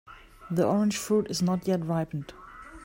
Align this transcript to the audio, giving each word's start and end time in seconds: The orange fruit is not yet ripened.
The 0.49 0.65
orange 0.65 0.97
fruit 0.97 1.27
is 1.29 1.43
not 1.43 1.67
yet 1.67 1.85
ripened. 1.85 2.33